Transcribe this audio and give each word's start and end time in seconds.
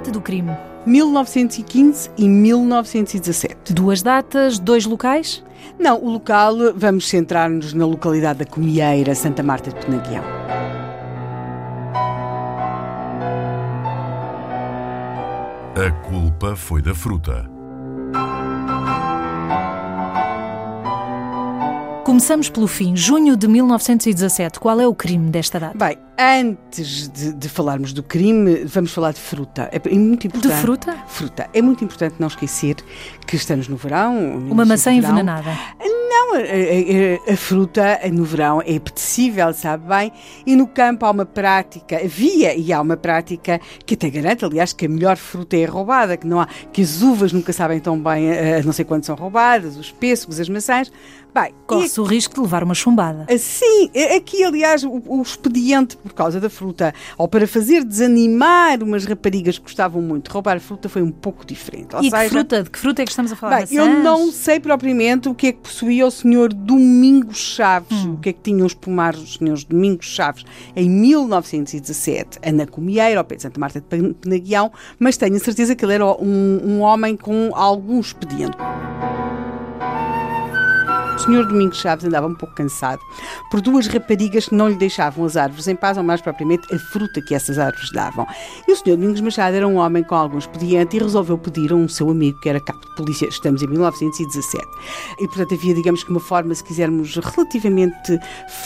Data 0.00 0.12
do 0.12 0.20
crime. 0.22 0.50
1915 0.86 2.10
e 2.16 2.26
1917. 2.26 3.74
Duas 3.74 4.00
datas, 4.00 4.58
dois 4.58 4.86
locais? 4.86 5.44
Não, 5.78 6.02
o 6.02 6.08
local, 6.08 6.54
vamos 6.74 7.06
centrar-nos 7.06 7.74
na 7.74 7.84
localidade 7.84 8.38
da 8.38 8.46
Comieira, 8.46 9.14
Santa 9.14 9.42
Marta 9.42 9.68
de 9.70 9.76
Penaguião. 9.84 10.24
A 15.76 15.90
culpa 16.08 16.56
foi 16.56 16.80
da 16.80 16.94
fruta. 16.94 17.59
Começamos 22.10 22.48
pelo 22.48 22.66
fim, 22.66 22.96
junho 22.96 23.36
de 23.36 23.46
1917. 23.46 24.58
Qual 24.58 24.80
é 24.80 24.86
o 24.88 24.92
crime 24.92 25.30
desta 25.30 25.60
data? 25.60 25.78
Bem, 25.78 25.96
antes 26.18 27.08
de, 27.08 27.32
de 27.32 27.48
falarmos 27.48 27.92
do 27.92 28.02
crime, 28.02 28.64
vamos 28.64 28.92
falar 28.92 29.12
de 29.12 29.20
fruta. 29.20 29.70
É 29.70 29.78
muito 29.94 30.26
importante. 30.26 30.52
De 30.52 30.60
fruta? 30.60 30.96
Fruta. 31.06 31.48
É 31.54 31.62
muito 31.62 31.84
importante 31.84 32.16
não 32.18 32.26
esquecer 32.26 32.74
que 33.24 33.36
estamos 33.36 33.68
no 33.68 33.76
verão. 33.76 34.18
Uma 34.50 34.64
maçã 34.64 34.90
verão. 34.90 35.10
envenenada. 35.10 35.56
Não, 35.78 36.34
a, 36.34 36.38
a- 36.38 36.40
a- 36.40 37.32
a 37.32 37.36
fruta 37.36 38.00
no 38.12 38.24
verão 38.24 38.60
é 38.60 38.74
apetecível, 38.76 39.52
sabe 39.54 39.86
bem? 39.86 40.12
E 40.44 40.56
no 40.56 40.66
campo 40.66 41.06
há 41.06 41.10
uma 41.12 41.24
prática, 41.24 41.96
havia 42.04 42.56
e 42.56 42.72
há 42.72 42.80
uma 42.80 42.96
prática 42.96 43.60
que 43.86 43.94
até 43.94 44.10
garante, 44.10 44.44
aliás, 44.44 44.72
que 44.72 44.86
a 44.86 44.88
melhor 44.88 45.16
fruta 45.16 45.56
é 45.56 45.64
roubada, 45.64 46.16
que 46.16 46.26
não 46.26 46.40
há, 46.40 46.48
que 46.72 46.82
as 46.82 47.00
uvas 47.02 47.32
nunca 47.32 47.52
sabem 47.52 47.78
tão 47.78 47.96
bem, 48.02 48.28
eh, 48.28 48.60
não 48.64 48.72
sei 48.72 48.84
quando 48.84 49.04
são 49.04 49.14
roubadas, 49.14 49.76
os 49.76 49.92
pêssegos, 49.92 50.40
as 50.40 50.48
maçãs. 50.48 50.90
Bem, 51.34 51.54
Corre-se 51.66 52.00
o 52.00 52.04
risco 52.04 52.34
de 52.34 52.40
levar 52.40 52.62
uma 52.64 52.74
chumbada. 52.74 53.26
Sim, 53.38 53.90
aqui, 54.16 54.42
aliás, 54.42 54.82
o, 54.84 55.00
o 55.06 55.22
expediente 55.22 55.96
por 55.96 56.12
causa 56.12 56.40
da 56.40 56.50
fruta, 56.50 56.92
ou 57.16 57.28
para 57.28 57.46
fazer 57.46 57.84
desanimar 57.84 58.82
umas 58.82 59.04
raparigas 59.04 59.56
que 59.58 59.64
gostavam 59.64 60.02
muito 60.02 60.28
de 60.28 60.32
roubar 60.32 60.58
fruta, 60.60 60.88
foi 60.88 61.02
um 61.02 61.10
pouco 61.12 61.44
diferente. 61.46 61.94
Ou 61.94 62.02
E 62.02 62.10
que 62.10 62.16
seja, 62.16 62.28
fruta? 62.30 62.62
De 62.64 62.70
que 62.70 62.78
fruta 62.78 63.02
é 63.02 63.04
que 63.04 63.10
estamos 63.12 63.30
a 63.32 63.36
falar? 63.36 63.64
Bem, 63.64 63.76
eu 63.76 63.88
não 64.02 64.32
sei 64.32 64.58
propriamente 64.58 65.28
o 65.28 65.34
que 65.34 65.48
é 65.48 65.52
que 65.52 65.58
possuía 65.60 66.06
o 66.06 66.10
senhor 66.10 66.52
Domingos 66.52 67.38
Chaves, 67.38 67.90
Hum. 68.04 68.14
o 68.14 68.16
que 68.18 68.30
é 68.30 68.32
que 68.32 68.40
tinham 68.40 68.66
os 68.66 68.74
pomares 68.74 69.20
dos 69.20 69.34
senhores 69.34 69.64
Domingos 69.64 70.06
Chaves 70.06 70.44
em 70.74 70.88
1917, 70.90 72.38
Ana 72.44 72.66
Comieira, 72.66 73.18
ao 73.20 73.24
pé 73.24 73.36
de 73.36 73.42
Santa 73.42 73.60
Marta 73.60 73.80
de 73.80 73.86
Pen- 73.86 74.12
Penaguião, 74.14 74.72
mas 74.98 75.16
tenho 75.16 75.36
a 75.36 75.38
certeza 75.38 75.74
que 75.74 75.84
ele 75.84 75.94
era 75.94 76.06
um, 76.06 76.60
um 76.64 76.80
homem 76.80 77.16
com 77.16 77.50
algum 77.54 78.00
expediente. 78.00 78.56
O 81.20 81.22
senhor 81.24 81.44
Domingos 81.44 81.76
Chaves 81.76 82.06
andava 82.06 82.26
um 82.26 82.34
pouco 82.34 82.54
cansado 82.54 83.02
por 83.50 83.60
duas 83.60 83.86
raparigas 83.86 84.48
que 84.48 84.54
não 84.54 84.70
lhe 84.70 84.76
deixavam 84.76 85.26
as 85.26 85.36
árvores 85.36 85.68
em 85.68 85.76
paz, 85.76 85.98
ou 85.98 86.02
mais 86.02 86.22
propriamente 86.22 86.74
a 86.74 86.78
fruta 86.78 87.20
que 87.20 87.34
essas 87.34 87.58
árvores 87.58 87.92
davam. 87.92 88.26
E 88.66 88.72
o 88.72 88.76
senhor 88.76 88.96
Domingos 88.96 89.20
Machado 89.20 89.54
era 89.54 89.68
um 89.68 89.76
homem 89.76 90.02
com 90.02 90.14
algum 90.14 90.38
expediente 90.38 90.96
e 90.96 90.98
resolveu 91.00 91.36
pedir 91.36 91.72
a 91.72 91.74
um 91.74 91.86
seu 91.86 92.08
amigo, 92.08 92.40
que 92.40 92.48
era 92.48 92.58
cabo 92.58 92.80
de 92.80 92.94
polícia, 92.96 93.26
estamos 93.26 93.62
em 93.62 93.66
1917. 93.66 94.64
E, 95.20 95.26
portanto, 95.26 95.52
havia, 95.52 95.74
digamos 95.74 96.02
que 96.02 96.10
uma 96.10 96.20
forma, 96.20 96.54
se 96.54 96.64
quisermos, 96.64 97.14
relativamente 97.14 98.18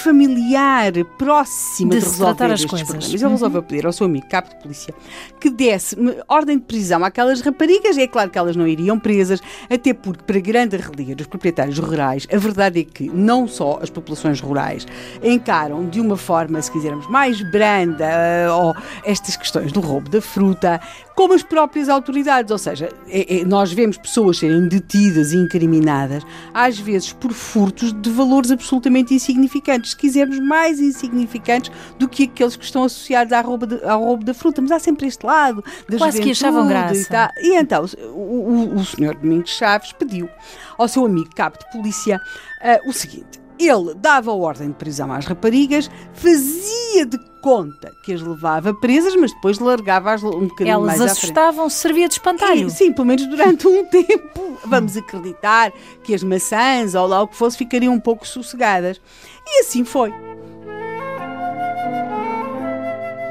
familiar, 0.05 0.93
próxima 1.19 1.91
De 1.91 1.99
de, 1.99 2.05
resolver 2.05 2.51
estes 2.53 2.71
coisas. 2.71 2.87
problemas. 2.87 3.15
Ele 3.15 3.28
resolveu 3.31 3.62
pedir 3.65 3.87
ao 3.87 3.93
seu 3.93 4.07
amigo, 4.07 4.28
cabo 4.28 4.51
de 4.51 4.62
polícia, 4.62 4.95
que 5.41 5.51
desse 5.51 5.97
ordem 6.28 6.59
de 6.59 6.65
prisão 6.65 7.05
àquelas 7.05 7.41
raparigas. 7.41 7.99
É 7.99 8.07
claro 8.07 8.31
que 8.31 8.39
elas 8.39 8.55
não 8.55 8.69
iriam 8.69 8.97
presas, 8.97 9.41
até 9.69 9.93
porque, 9.93 10.23
para 10.23 10.39
grande 10.39 10.77
relia 10.77 11.17
dos 11.17 11.27
proprietários 11.27 11.81
rurais, 11.81 12.28
a 12.33 12.44
verdade 12.44 12.81
é 12.81 12.84
que 12.84 13.09
não 13.10 13.49
só 13.49 13.78
as 13.82 13.91
populações 13.91 14.41
rurais 14.41 14.87
encaram 15.22 15.88
de 15.88 16.00
uma 16.00 16.16
forma, 16.16 16.60
se 16.60 16.71
quisermos, 16.71 17.09
mais 17.09 17.41
branda 17.50 18.05
eh, 18.05 18.50
ou 18.50 18.75
estas 19.05 19.37
questões 19.37 19.72
do 19.72 19.81
roubo 19.81 20.09
da 20.09 20.21
fruta, 20.21 20.81
como 21.16 21.33
as 21.34 21.43
próprias 21.43 21.88
autoridades. 21.88 22.50
Ou 22.50 22.59
seja, 22.59 22.88
é- 23.09 23.41
é- 23.41 23.44
nós 23.44 23.72
vemos 23.72 23.97
pessoas 23.97 24.38
serem 24.38 24.69
detidas 24.69 25.33
e 25.33 25.37
incriminadas, 25.37 26.22
às 26.53 26.78
vezes 26.78 27.12
por 27.12 27.33
furtos 27.33 27.93
de 27.93 28.10
valores 28.10 28.50
absolutamente 28.50 29.15
insignificantes, 29.15 29.91
se 29.93 29.97
quisermos, 29.97 30.38
mais 30.38 30.81
insignificantes 30.81 31.71
do 31.99 32.09
que 32.09 32.25
aqueles 32.25 32.56
que 32.56 32.65
estão 32.65 32.84
associados 32.84 33.33
ao 33.33 33.43
roubo, 33.44 33.66
de- 33.66 33.84
ao 33.84 34.00
roubo 34.03 34.25
da 34.25 34.34
fruta. 34.34 34.60
Mas 34.60 34.71
há 34.72 34.78
sempre 34.78 35.06
este 35.06 35.25
lado 35.25 35.65
da 35.88 35.99
Quase 35.99 36.21
que 36.21 36.31
achavam 36.31 36.66
graça. 36.69 37.31
E, 37.38 37.49
e 37.49 37.56
então, 37.56 37.84
o, 38.12 38.19
o, 38.19 38.75
o 38.77 38.84
senhor 38.84 39.15
Domingos 39.15 39.50
Chaves 39.50 39.93
pediu 39.93 40.28
ao 40.79 40.89
seu 40.89 41.05
amigo 41.05 41.31
cabo 41.35 41.59
de 41.59 41.71
polícia 41.71 42.21
ah, 42.62 42.81
o 42.87 42.93
seguinte. 42.93 43.43
Ele 43.59 43.95
dava 43.95 44.33
a 44.33 44.35
ordem 44.35 44.69
de 44.69 44.75
prisão 44.75 45.12
às 45.12 45.25
raparigas, 45.27 45.89
fazia 46.12 47.07
de 47.07 47.17
conta 47.41 47.93
que 48.05 48.12
as 48.12 48.21
levava 48.21 48.75
presas, 48.75 49.15
mas 49.15 49.33
depois 49.33 49.59
largava-as 49.61 50.25
um 50.25 50.49
bocadinho 50.49 50.75
Elas 50.75 50.87
mais 50.87 51.01
à 51.01 51.05
frente. 51.05 51.19
assustavam-se, 51.19 51.77
servia 51.77 52.09
de 52.09 52.15
espantalho. 52.15 52.67
E, 52.67 52.71
sim, 52.71 52.93
pelo 52.93 53.07
menos 53.07 53.27
durante 53.27 53.69
um 53.69 53.84
tempo. 53.91 54.59
Vamos 54.65 54.97
acreditar 54.97 55.73
que 56.03 56.15
as 56.15 56.23
maçãs 56.25 56.95
ou 56.95 57.07
lá 57.07 57.23
o 57.23 57.29
que 57.29 57.37
fosse 57.37 57.57
ficariam 57.57 57.95
um 57.95 58.01
pouco 58.01 58.27
sossegadas. 58.27 59.01
E 59.47 59.61
assim 59.61 59.84
foi. 59.84 60.13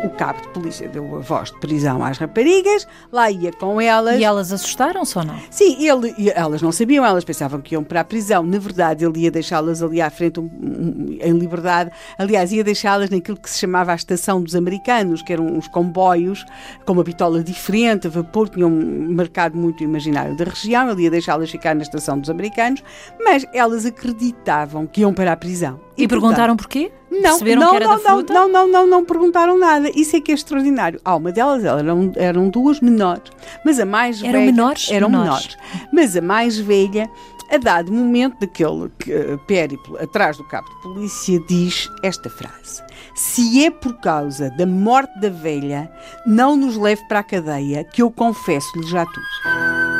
O 0.03 0.09
cabo 0.09 0.41
de 0.41 0.47
polícia 0.50 0.90
deu 0.90 1.16
a 1.16 1.19
voz 1.19 1.50
de 1.50 1.59
prisão 1.59 2.03
às 2.03 2.18
raparigas, 2.18 2.86
lá 3.12 3.31
ia 3.31 3.53
com 3.53 3.80
elas. 3.80 4.19
E 4.19 4.24
elas 4.24 4.52
assustaram-se 4.52 5.18
ou 5.18 5.24
não? 5.24 5.36
Sim, 5.50 5.78
ele, 5.88 6.14
e 6.18 6.30
elas 6.30 6.62
não 6.62 6.72
sabiam, 6.74 7.06
elas 7.06 7.24
pensavam 7.24 7.62
que 7.62 7.74
iam 7.74 7.84
para 7.86 8.02
a 8.02 8.03
prisão. 8.03 8.44
Na 8.44 8.59
verdade, 8.59 9.06
ele 9.06 9.22
ia 9.22 9.31
deixá-las 9.31 9.81
ali 9.81 10.02
à 10.02 10.09
frente 10.09 10.40
um- 10.41 10.44
um- 10.44 11.18
em 11.22 11.31
liberdade. 11.31 11.90
Aliás, 12.18 12.52
ia 12.52 12.64
deixá-las 12.66 13.09
naquilo 13.09 13.38
que 13.38 13.50
se 13.50 13.59
chamava 13.59 13.94
a 13.94 13.96
estação 13.96 14.41
dos 14.41 14.56
americanos, 14.56 15.22
que 15.22 15.31
eram 15.31 15.46
uns 15.46 15.68
comboios 15.69 16.46
com 16.85 16.91
uma 16.94 17.03
bitola 17.03 17.41
diferente, 17.41 18.08
a 18.08 18.09
vapor, 18.09 18.50
tinham 18.50 18.70
marcado 18.70 19.58
muito 19.58 19.80
o 19.81 19.84
imaginário 19.84 20.35
da 20.35 20.44
região. 20.44 20.90
Ele 20.90 21.03
ia 21.03 21.12
deixá-las 21.12 21.50
ficar 21.50 21.74
na 21.75 21.81
estação 21.84 22.20
dos 22.20 22.30
americanos, 22.30 22.84
mas 23.24 23.46
elas 23.53 23.85
acreditavam 23.85 24.85
que 24.85 25.02
iam 25.02 25.14
para 25.14 25.31
a 25.31 25.38
prisão. 25.38 25.80
E, 25.96 26.08
portanto, 26.08 26.22
perguntaram 26.22 26.58
porquê? 26.58 26.91
Não, 27.22 27.40
não, 27.40 27.79
não, 27.79 28.00
fruta? 28.00 28.34
Não, 28.34 28.47
não, 28.47 28.68
não, 28.68 28.88
não 28.88 29.06
perguntaram 29.06 29.57
nada. 29.57 29.90
Isso 29.96 30.16
é 30.16 30.22
que 30.22 30.31
é 30.31 30.35
extraordinário. 30.35 31.00
Ah, 31.03 31.16
uma 31.16 31.31
delas 31.31 31.63
eram, 31.63 32.12
eram 32.16 32.50
duas 32.50 32.79
menores, 32.79 33.31
mas 33.66 33.79
a 33.79 33.85
mais 33.85 34.22
Eram 34.22 34.31
velha. 34.40 34.46
menores? 34.46 34.91
Eram 34.91 35.09
Menores. 35.09 35.56
menores. 35.56 35.57
Mas 35.94 36.18
a 36.18 36.22
mais 36.22 36.57
velha, 36.57 37.09
a 37.52 37.57
dado 37.57 37.91
momento 37.91 38.40
daquele 38.40 38.90
eh, 39.07 39.38
périplo 39.47 39.97
atrás 40.02 40.38
do 40.38 40.44
cabo 40.47 40.68
de 40.69 40.81
polícia, 40.81 41.40
diz 41.47 41.90
esta 42.02 42.29
frase: 42.29 42.81
Se 43.16 43.66
é 43.66 43.69
por 43.69 43.94
causa 44.00 44.50
da 44.52 44.66
morte 44.66 45.19
da 45.19 45.29
velha, 45.29 45.91
não 46.25 46.56
nos 46.56 46.78
leve 46.78 47.02
para 47.07 47.19
a 47.19 47.23
cadeia, 47.23 47.84
que 47.84 48.02
eu 48.02 48.09
confesso-lhe 48.09 48.88
já 48.88 49.06
tudo. 49.06 49.93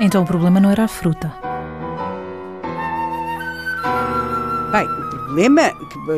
Então 0.00 0.22
o 0.22 0.26
problema 0.26 0.58
não 0.58 0.70
era 0.70 0.84
a 0.84 0.88
fruta. 0.88 1.32
Bem, 4.72 4.86
o 4.86 5.10
problema 5.10 5.70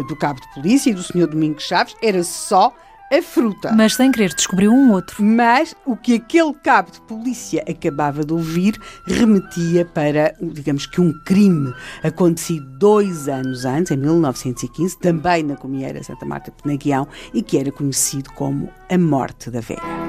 do 0.09 0.17
cabo 0.17 0.41
de 0.41 0.55
polícia 0.55 0.91
e 0.91 0.95
do 0.95 1.03
senhor 1.03 1.29
Domingos 1.29 1.65
Chaves 1.65 1.97
era 2.01 2.23
só 2.23 2.73
a 3.13 3.23
fruta. 3.23 3.73
Mas 3.73 3.95
sem 3.95 4.11
querer 4.11 4.33
descobriu 4.35 4.73
um 4.73 4.93
outro. 4.93 5.23
Mas 5.23 5.75
o 5.85 5.97
que 5.97 6.15
aquele 6.15 6.55
cabo 6.55 6.91
de 6.91 7.01
polícia 7.03 7.65
acabava 7.69 8.25
de 8.25 8.33
ouvir 8.33 8.81
remetia 9.07 9.85
para, 9.85 10.35
digamos 10.41 10.87
que, 10.87 11.01
um 11.01 11.13
crime 11.25 11.75
acontecido 12.03 12.67
dois 12.79 13.29
anos 13.29 13.65
antes, 13.65 13.91
em 13.91 13.97
1915, 13.97 14.99
também 14.99 15.43
na 15.43 15.57
Comieira 15.57 16.03
Santa 16.03 16.25
Marta 16.25 16.51
de 16.51 16.63
Penaguião, 16.63 17.07
e 17.33 17.43
que 17.43 17.59
era 17.59 17.71
conhecido 17.71 18.31
como 18.33 18.71
a 18.89 18.99
Morte 18.99 19.51
da 19.51 19.61
Velha. 19.61 20.04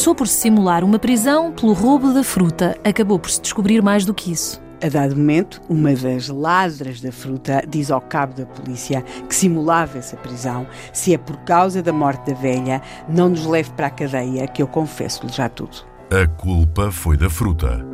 Começou 0.00 0.14
por 0.14 0.28
se 0.28 0.40
simular 0.40 0.82
uma 0.82 0.98
prisão 0.98 1.52
pelo 1.52 1.74
roubo 1.74 2.14
da 2.14 2.24
fruta. 2.24 2.74
Acabou 2.82 3.18
por 3.18 3.30
se 3.30 3.38
descobrir 3.38 3.82
mais 3.82 4.06
do 4.06 4.14
que 4.14 4.32
isso. 4.32 4.58
A 4.82 4.88
dado 4.88 5.14
momento, 5.14 5.60
uma 5.68 5.92
das 5.92 6.26
ladras 6.28 7.02
da 7.02 7.12
fruta 7.12 7.62
diz 7.68 7.90
ao 7.90 8.00
cabo 8.00 8.32
da 8.32 8.46
polícia 8.46 9.02
que 9.28 9.34
simulava 9.34 9.98
essa 9.98 10.16
prisão. 10.16 10.66
Se 10.90 11.12
é 11.12 11.18
por 11.18 11.36
causa 11.40 11.82
da 11.82 11.92
morte 11.92 12.30
da 12.30 12.40
velha, 12.40 12.80
não 13.06 13.28
nos 13.28 13.44
leve 13.44 13.72
para 13.72 13.88
a 13.88 13.90
cadeia, 13.90 14.48
que 14.48 14.62
eu 14.62 14.66
confesso-lhe 14.66 15.30
já 15.30 15.50
tudo. 15.50 15.84
A 16.10 16.26
culpa 16.26 16.90
foi 16.90 17.18
da 17.18 17.28
fruta. 17.28 17.84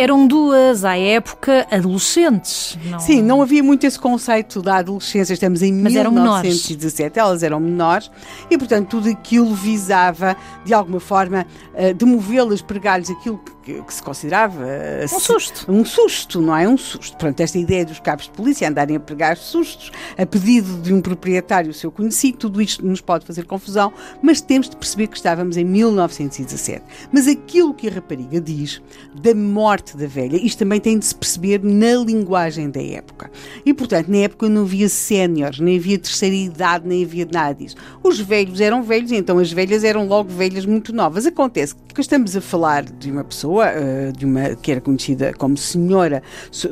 Eram 0.00 0.26
duas, 0.26 0.82
à 0.82 0.96
época, 0.96 1.66
adolescentes. 1.70 2.78
Não... 2.86 2.98
Sim, 2.98 3.20
não 3.20 3.42
havia 3.42 3.62
muito 3.62 3.86
esse 3.86 3.98
conceito 3.98 4.62
da 4.62 4.76
adolescência. 4.76 5.34
Estamos 5.34 5.60
em 5.60 5.74
Mas 5.74 5.94
eram 5.94 6.10
1917, 6.10 7.18
elas 7.18 7.42
eram 7.42 7.60
menores 7.60 8.10
e, 8.50 8.56
portanto, 8.56 8.88
tudo 8.88 9.10
aquilo 9.10 9.54
visava, 9.54 10.34
de 10.64 10.72
alguma 10.72 11.00
forma, 11.00 11.46
eh, 11.74 11.92
demovê-las, 11.92 12.62
pregar-lhes 12.62 13.10
aquilo 13.10 13.36
que 13.36 13.52
que, 13.70 13.82
que 13.82 13.94
se 13.94 14.02
considerava 14.02 14.64
um 15.12 15.20
susto. 15.20 15.72
Um 15.72 15.84
susto, 15.84 16.40
não 16.40 16.56
é? 16.56 16.68
Um 16.68 16.76
susto. 16.76 17.16
Pronto, 17.16 17.40
esta 17.40 17.58
ideia 17.58 17.84
dos 17.84 18.00
cabos 18.00 18.24
de 18.24 18.30
polícia 18.32 18.68
andarem 18.68 18.96
a 18.96 19.00
pregar 19.00 19.36
sustos 19.36 19.90
a 20.16 20.26
pedido 20.26 20.80
de 20.80 20.92
um 20.92 21.00
proprietário 21.00 21.72
seu 21.72 21.90
conhecido, 21.90 22.38
tudo 22.38 22.60
isto 22.60 22.84
nos 22.84 23.00
pode 23.00 23.24
fazer 23.24 23.44
confusão, 23.44 23.92
mas 24.22 24.40
temos 24.40 24.68
de 24.68 24.76
perceber 24.76 25.06
que 25.06 25.16
estávamos 25.16 25.56
em 25.56 25.64
1917. 25.64 26.82
Mas 27.12 27.26
aquilo 27.26 27.74
que 27.74 27.88
a 27.88 27.92
rapariga 27.92 28.40
diz 28.40 28.82
da 29.14 29.34
morte 29.34 29.96
da 29.96 30.06
velha, 30.06 30.36
isto 30.36 30.58
também 30.58 30.80
tem 30.80 30.98
de 30.98 31.04
se 31.04 31.14
perceber 31.14 31.60
na 31.62 31.94
linguagem 31.94 32.70
da 32.70 32.82
época. 32.82 33.30
E, 33.64 33.72
portanto, 33.72 34.08
na 34.08 34.18
época 34.18 34.48
não 34.48 34.62
havia 34.62 34.88
séniores, 34.88 35.60
nem 35.60 35.78
havia 35.78 35.98
terceira 35.98 36.34
idade, 36.34 36.86
nem 36.86 37.04
havia 37.04 37.26
nada 37.30 37.54
disso. 37.54 37.76
Os 38.02 38.18
velhos 38.18 38.60
eram 38.60 38.82
velhos, 38.82 39.12
então 39.12 39.38
as 39.38 39.52
velhas 39.52 39.84
eram 39.84 40.06
logo 40.06 40.30
velhas 40.30 40.66
muito 40.66 40.92
novas. 40.92 41.26
Acontece 41.26 41.74
que 41.94 42.00
estamos 42.00 42.36
a 42.36 42.40
falar 42.40 42.84
de 42.84 43.10
uma 43.10 43.24
pessoa 43.24 43.59
pessoa, 43.60 43.66
uh, 43.68 44.12
de 44.12 44.24
uma, 44.24 44.54
que 44.56 44.72
era 44.72 44.80
conhecida 44.80 45.32
como 45.34 45.56
Senhora 45.56 46.22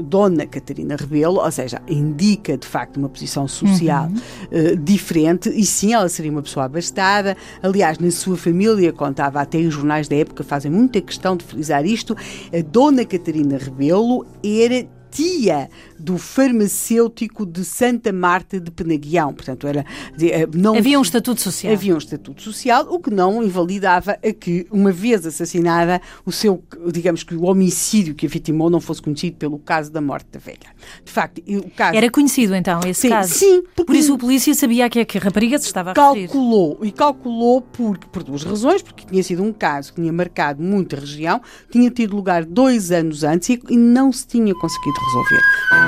Dona 0.01 0.47
Catarina 0.47 0.97
Rebelo, 0.97 1.41
ou 1.41 1.51
seja, 1.51 1.81
indica 1.87 2.57
de 2.57 2.67
facto 2.67 2.97
uma 2.97 3.09
posição 3.09 3.47
social 3.47 4.09
uhum. 4.09 4.73
uh, 4.73 4.77
diferente, 4.77 5.49
e 5.49 5.65
sim, 5.65 5.93
ela 5.93 6.09
seria 6.09 6.31
uma 6.31 6.43
pessoa 6.43 6.67
abastada. 6.67 7.37
Aliás, 7.63 7.99
na 7.99 8.11
sua 8.11 8.37
família, 8.37 8.93
contava 8.93 9.41
até 9.41 9.59
os 9.59 9.75
jornais 9.75 10.09
da 10.09 10.17
época, 10.17 10.43
fazem 10.43 10.71
muita 10.71 11.01
questão 11.01 11.37
de 11.37 11.45
frisar 11.45 11.85
isto, 11.85 12.17
a 12.53 12.63
Dona 12.63 13.05
Catarina 13.05 13.59
Rebelo 13.59 14.27
era 14.45 14.87
tia 15.11 15.69
do 15.99 16.19
farmacêutico 16.19 17.45
de 17.45 17.65
Santa 17.65 18.13
Marta 18.13 18.61
de 18.61 18.71
Penaguião. 18.71 19.33
Portanto, 19.33 19.67
era, 19.67 19.85
eh, 20.21 20.47
não, 20.55 20.77
havia 20.77 20.99
um 20.99 21.03
estatuto 21.03 21.41
social. 21.41 21.73
Havia 21.73 21.95
um 21.95 21.99
estatuto 21.99 22.43
social, 22.43 22.87
o 22.89 22.99
que 22.99 23.11
não 23.11 23.43
invalidava 23.43 24.13
a 24.13 24.33
que, 24.33 24.67
uma 24.71 24.93
vez 24.93 25.27
assassinada, 25.27 26.01
o 26.25 26.33
seu, 26.33 26.63
digamos 26.93 27.23
que 27.23 27.35
o 27.35 27.45
homicídio 27.45 28.15
que 28.15 28.27
a 28.27 28.29
vitimou 28.29 28.71
não 28.71 28.81
fosse 28.81 29.03
conhecido 29.03 29.37
pelo 29.37 29.59
caso 29.59 29.91
da 29.91 30.01
morte 30.01 30.27
da 30.33 30.39
velha. 30.39 30.59
De 31.05 31.11
facto, 31.11 31.43
o 31.47 31.71
caso... 31.71 31.97
Era 31.97 32.11
conhecido 32.11 32.55
então 32.55 32.81
esse 32.87 33.03
sim, 33.03 33.09
caso? 33.09 33.35
Sim. 33.35 33.63
Por 33.75 33.95
isso 33.95 34.15
a 34.15 34.19
polícia 34.19 34.55
sabia 34.55 34.89
que, 34.89 35.05
que 35.05 35.19
a 35.19 35.21
rapariga 35.21 35.59
se 35.59 35.67
estava 35.67 35.91
a 35.91 35.95
calculou, 35.95 36.73
referir. 36.73 36.89
E 36.89 36.93
calculou 36.93 37.61
por, 37.61 37.99
por 37.99 38.23
duas 38.23 38.43
razões, 38.43 38.83
porque 38.83 39.07
tinha 39.07 39.23
sido 39.23 39.43
um 39.43 39.53
caso 39.53 39.93
que 39.93 40.01
tinha 40.01 40.13
marcado 40.13 40.63
muita 40.63 40.97
região, 40.97 41.41
tinha 41.71 41.91
tido 41.91 42.15
lugar 42.15 42.45
dois 42.45 42.91
anos 42.91 43.25
antes 43.25 43.49
e, 43.51 43.61
e 43.69 43.77
não 43.77 44.13
se 44.13 44.27
tinha 44.27 44.55
conseguido 44.55 44.97
resolver. 45.07 45.88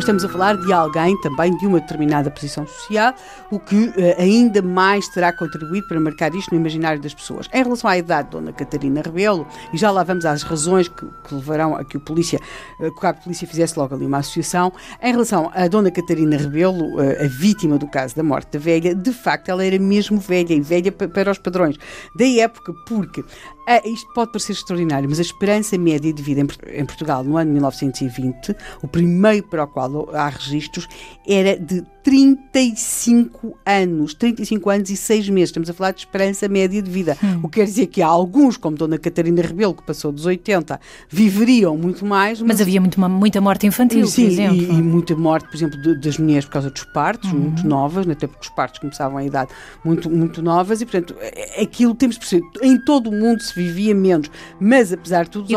Pois 0.00 0.08
estamos 0.08 0.24
a 0.24 0.30
falar 0.30 0.56
de 0.56 0.72
alguém 0.72 1.14
também 1.20 1.54
de 1.58 1.66
uma 1.66 1.78
determinada 1.78 2.30
posição 2.30 2.66
social, 2.66 3.12
o 3.50 3.58
que 3.58 3.76
uh, 3.76 3.94
ainda 4.18 4.62
mais 4.62 5.06
terá 5.08 5.30
contribuído 5.30 5.86
para 5.88 6.00
marcar 6.00 6.34
isto 6.34 6.54
no 6.54 6.58
imaginário 6.58 6.98
das 7.02 7.12
pessoas. 7.12 7.46
Em 7.52 7.62
relação 7.62 7.90
à 7.90 7.98
idade 7.98 8.28
de 8.28 8.30
Dona 8.30 8.50
Catarina 8.50 9.02
Rebelo, 9.02 9.46
e 9.74 9.76
já 9.76 9.90
lá 9.90 10.02
vamos 10.02 10.24
às 10.24 10.42
razões 10.42 10.88
que, 10.88 11.04
que 11.04 11.34
levarão 11.34 11.76
a 11.76 11.84
que 11.84 11.98
o 11.98 12.00
polícia, 12.00 12.40
uh, 12.78 12.84
que 12.84 12.88
o 12.88 12.94
cabo 12.94 13.18
de 13.18 13.24
polícia 13.24 13.46
fizesse 13.46 13.78
logo 13.78 13.94
ali 13.94 14.06
uma 14.06 14.16
associação, 14.16 14.72
em 15.02 15.12
relação 15.12 15.50
a 15.52 15.68
Dona 15.68 15.90
Catarina 15.90 16.38
Rebelo, 16.38 16.96
uh, 16.96 17.22
a 17.22 17.28
vítima 17.28 17.76
do 17.76 17.86
caso 17.86 18.16
da 18.16 18.22
morte 18.22 18.52
da 18.52 18.58
velha, 18.58 18.94
de 18.94 19.12
facto 19.12 19.50
ela 19.50 19.62
era 19.62 19.78
mesmo 19.78 20.18
velha 20.18 20.54
e 20.54 20.62
velha 20.62 20.90
para 20.90 21.30
os 21.30 21.36
padrões 21.36 21.76
da 22.16 22.26
época, 22.26 22.72
porque 22.86 23.22
ah, 23.66 23.80
isto 23.84 24.12
pode 24.14 24.32
parecer 24.32 24.52
extraordinário, 24.52 25.08
mas 25.08 25.18
a 25.18 25.22
esperança 25.22 25.78
média 25.78 26.12
de 26.12 26.22
vida 26.22 26.40
em, 26.40 26.80
em 26.80 26.84
Portugal 26.84 27.22
no 27.22 27.36
ano 27.36 27.52
1920, 27.52 28.56
o 28.82 28.88
primeiro 28.88 29.46
para 29.46 29.62
o 29.62 29.66
qual 29.68 29.89
há 30.12 30.28
registros, 30.28 30.88
era 31.26 31.56
de 31.56 31.82
35 32.02 33.58
anos, 33.64 34.14
35 34.14 34.70
anos 34.70 34.90
e 34.90 34.96
6 34.96 35.28
meses. 35.28 35.50
Estamos 35.50 35.68
a 35.68 35.74
falar 35.74 35.92
de 35.92 36.00
esperança 36.00 36.48
média 36.48 36.80
de 36.80 36.90
vida. 36.90 37.16
Hum. 37.22 37.40
O 37.42 37.48
que 37.48 37.60
quer 37.60 37.66
dizer 37.66 37.86
que 37.86 38.02
há 38.02 38.06
alguns, 38.06 38.56
como 38.56 38.76
Dona 38.76 38.98
Catarina 38.98 39.42
Rebelo, 39.42 39.74
que 39.74 39.82
passou 39.82 40.10
dos 40.10 40.26
80, 40.26 40.80
viveriam 41.08 41.76
muito 41.76 42.04
mais. 42.04 42.40
Mas, 42.40 42.48
mas 42.48 42.60
havia 42.60 42.80
muito, 42.80 43.00
muita 43.00 43.40
morte 43.40 43.66
infantil, 43.66 44.06
sim, 44.06 44.24
por 44.24 44.32
exemplo. 44.32 44.56
E, 44.56 44.64
e 44.64 44.82
muita 44.82 45.16
morte, 45.16 45.48
por 45.48 45.56
exemplo, 45.56 45.80
de, 45.80 46.00
das 46.00 46.18
mulheres 46.18 46.44
por 46.44 46.52
causa 46.52 46.70
dos 46.70 46.84
partos, 46.84 47.30
uhum. 47.32 47.38
muito 47.38 47.66
novas, 47.66 48.08
até 48.08 48.26
porque 48.26 48.42
os 48.42 48.48
partos 48.48 48.80
começavam 48.80 49.18
a 49.18 49.24
idade 49.24 49.50
muito, 49.84 50.08
muito 50.10 50.42
novas, 50.42 50.80
e 50.80 50.86
portanto, 50.86 51.14
aquilo 51.60 51.94
temos 51.94 52.16
perceber, 52.16 52.46
em 52.62 52.78
todo 52.78 53.10
o 53.10 53.12
mundo 53.12 53.42
se 53.42 53.54
vivia 53.54 53.94
menos. 53.94 54.30
Mas 54.58 54.92
apesar 54.92 55.24
de 55.24 55.30
tudo, 55.30 55.50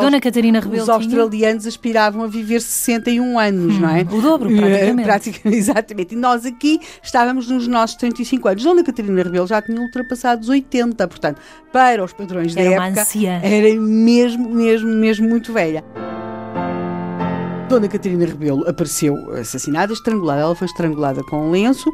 Rebelo 0.59 0.83
os 0.83 0.89
australianos 0.89 1.67
aspiravam 1.67 2.23
a 2.23 2.27
viver 2.27 2.61
61 2.61 3.39
anos, 3.39 3.75
hum, 3.75 3.79
não 3.79 3.89
é? 3.89 4.01
O 4.01 4.21
dobro, 4.21 4.49
praticamente. 4.55 5.03
praticamente 5.03 5.57
exatamente. 5.57 6.15
E 6.15 6.17
nós 6.17 6.32
nós 6.33 6.45
aqui 6.45 6.79
estávamos 7.01 7.47
nos 7.47 7.67
nossos 7.67 7.95
35 7.97 8.47
anos. 8.47 8.63
Dona 8.63 8.83
Catarina 8.83 9.21
Rebelo 9.21 9.47
já 9.47 9.61
tinha 9.61 9.79
ultrapassado 9.79 10.41
os 10.41 10.49
80, 10.49 11.07
portanto, 11.07 11.39
para 11.71 12.03
os 12.03 12.11
padrões 12.11 12.55
era 12.55 12.69
da 12.77 12.87
época, 12.87 13.01
anciã. 13.01 13.39
era 13.43 13.79
mesmo, 13.79 14.49
mesmo, 14.49 14.89
mesmo 14.89 15.29
muito 15.29 15.53
velha. 15.53 15.83
Dona 17.69 17.87
Catarina 17.87 18.25
Rebelo 18.25 18.67
apareceu 18.67 19.15
assassinada, 19.33 19.93
estrangulada. 19.93 20.41
Ela 20.41 20.55
foi 20.55 20.67
estrangulada 20.67 21.23
com 21.23 21.47
um 21.47 21.51
lenço 21.51 21.91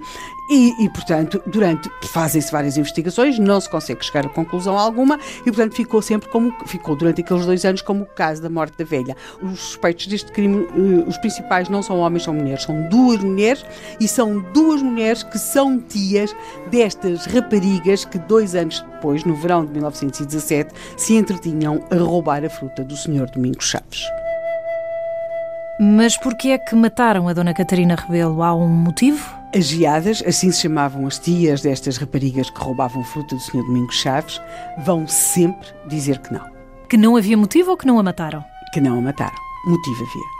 e, 0.49 0.83
e 0.83 0.89
portanto, 0.89 1.41
durante 1.45 1.89
fazem-se 2.07 2.51
várias 2.51 2.75
investigações, 2.75 3.37
não 3.37 3.61
se 3.61 3.69
consegue 3.69 4.03
chegar 4.03 4.25
a 4.25 4.29
conclusão 4.29 4.77
alguma 4.77 5.19
e, 5.41 5.43
portanto, 5.43 5.75
ficou 5.75 6.01
sempre 6.01 6.27
como 6.29 6.53
ficou 6.65 6.95
durante 6.95 7.21
aqueles 7.21 7.45
dois 7.45 7.63
anos 7.65 7.81
como 7.81 8.03
o 8.03 8.05
caso 8.05 8.41
da 8.41 8.49
morte 8.49 8.77
da 8.77 8.83
velha. 8.83 9.15
Os 9.41 9.59
suspeitos 9.59 10.07
deste 10.07 10.31
crime, 10.31 10.65
eh, 10.65 11.07
os 11.07 11.17
principais 11.17 11.69
não 11.69 11.83
são 11.83 11.99
homens, 11.99 12.23
são 12.23 12.33
mulheres, 12.33 12.63
são 12.63 12.89
duas 12.89 13.23
mulheres 13.23 13.63
e 13.99 14.07
são 14.07 14.39
duas 14.53 14.81
mulheres 14.81 15.23
que 15.23 15.37
são 15.37 15.79
tias 15.79 16.35
destas 16.71 17.25
raparigas 17.25 18.05
que 18.05 18.17
dois 18.17 18.55
anos 18.55 18.83
depois, 18.93 19.23
no 19.23 19.35
verão 19.35 19.65
de 19.65 19.71
1917, 19.71 20.73
se 20.97 21.15
entretinham 21.15 21.83
a 21.91 21.95
roubar 21.95 22.43
a 22.43 22.49
fruta 22.49 22.83
do 22.83 22.97
Senhor 22.97 23.29
Domingos 23.29 23.65
Chaves. 23.65 24.03
Mas 25.81 26.17
porquê 26.17 26.49
é 26.49 26.57
que 26.57 26.75
mataram 26.75 27.29
a 27.29 27.33
Dona 27.33 27.53
Catarina 27.53 27.95
Rebelo? 27.95 28.43
Há 28.43 28.53
um 28.53 28.67
motivo? 28.67 29.33
As 29.55 29.67
geadas, 29.67 30.21
assim 30.27 30.51
se 30.51 30.63
chamavam 30.63 31.07
as 31.07 31.17
tias 31.17 31.61
destas 31.61 31.95
raparigas 31.95 32.49
que 32.49 32.59
roubavam 32.59 33.01
fruta 33.01 33.33
do 33.33 33.41
Sr. 33.41 33.63
Domingos 33.63 33.95
Chaves, 33.95 34.41
vão 34.79 35.07
sempre 35.07 35.69
dizer 35.87 36.19
que 36.19 36.33
não. 36.33 36.45
Que 36.89 36.97
não 36.97 37.15
havia 37.15 37.37
motivo 37.37 37.71
ou 37.71 37.77
que 37.77 37.87
não 37.87 37.97
a 37.97 38.03
mataram? 38.03 38.43
Que 38.73 38.81
não 38.81 38.97
a 38.97 39.01
mataram. 39.01 39.37
Motivo 39.65 40.03
havia. 40.03 40.38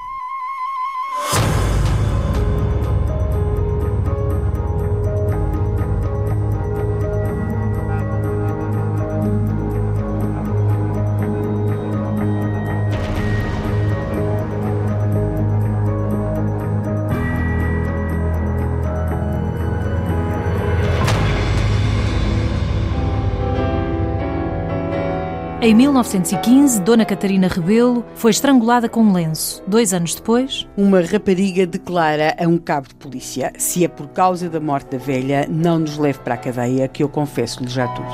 Em 25.69 25.75
1915, 25.75 26.81
Dona 26.81 27.05
Catarina 27.05 27.47
Rebelo 27.47 28.03
foi 28.15 28.31
estrangulada 28.31 28.89
com 28.89 29.03
um 29.03 29.13
lenço. 29.13 29.61
Dois 29.67 29.93
anos 29.93 30.15
depois, 30.15 30.67
uma 30.75 30.99
rapariga 30.99 31.67
declara 31.67 32.35
a 32.43 32.47
um 32.47 32.57
cabo 32.57 32.87
de 32.87 32.95
polícia: 32.95 33.53
se 33.55 33.85
é 33.85 33.87
por 33.87 34.07
causa 34.07 34.49
da 34.49 34.59
morte 34.59 34.97
da 34.97 34.97
velha, 34.97 35.47
não 35.47 35.77
nos 35.77 35.95
leve 35.95 36.17
para 36.21 36.33
a 36.33 36.37
cadeia, 36.37 36.87
que 36.87 37.03
eu 37.03 37.07
confesso-lhe 37.07 37.69
já 37.69 37.87
tudo. 37.89 38.09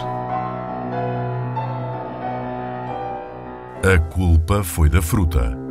A 3.90 4.00
culpa 4.14 4.62
foi 4.62 4.90
da 4.90 5.02
fruta. 5.02 5.65